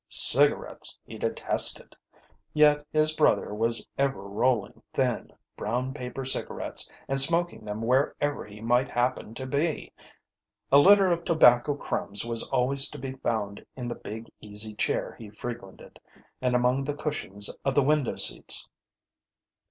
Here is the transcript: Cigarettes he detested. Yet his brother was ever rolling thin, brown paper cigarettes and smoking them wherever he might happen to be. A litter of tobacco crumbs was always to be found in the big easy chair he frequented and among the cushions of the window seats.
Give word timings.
Cigarettes 0.09 0.97
he 1.05 1.19
detested. 1.19 1.95
Yet 2.55 2.87
his 2.91 3.15
brother 3.15 3.53
was 3.53 3.87
ever 3.99 4.23
rolling 4.23 4.81
thin, 4.95 5.31
brown 5.55 5.93
paper 5.93 6.25
cigarettes 6.25 6.89
and 7.07 7.21
smoking 7.21 7.65
them 7.65 7.83
wherever 7.83 8.43
he 8.43 8.61
might 8.61 8.89
happen 8.89 9.35
to 9.35 9.45
be. 9.45 9.93
A 10.71 10.79
litter 10.79 11.11
of 11.11 11.23
tobacco 11.23 11.75
crumbs 11.75 12.25
was 12.25 12.49
always 12.49 12.89
to 12.89 12.97
be 12.97 13.11
found 13.11 13.63
in 13.75 13.87
the 13.87 13.93
big 13.93 14.31
easy 14.41 14.73
chair 14.73 15.15
he 15.19 15.29
frequented 15.29 15.99
and 16.41 16.55
among 16.55 16.83
the 16.85 16.95
cushions 16.95 17.53
of 17.63 17.75
the 17.75 17.83
window 17.83 18.15
seats. 18.15 18.67